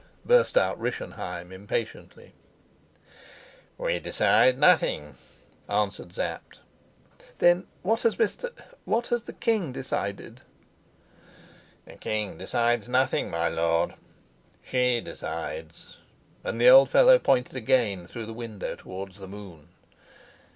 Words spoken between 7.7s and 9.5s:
what has Mr. what has the